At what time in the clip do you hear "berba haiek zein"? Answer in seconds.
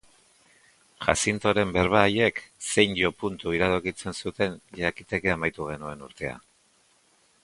1.75-2.97